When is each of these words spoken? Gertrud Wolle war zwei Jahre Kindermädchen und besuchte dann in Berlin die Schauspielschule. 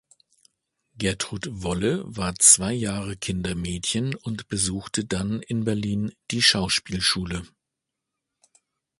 Gertrud 0.97 1.45
Wolle 1.61 2.01
war 2.07 2.33
zwei 2.39 2.73
Jahre 2.73 3.17
Kindermädchen 3.17 4.15
und 4.15 4.47
besuchte 4.47 5.05
dann 5.05 5.43
in 5.43 5.63
Berlin 5.63 6.11
die 6.31 6.41
Schauspielschule. 6.41 7.45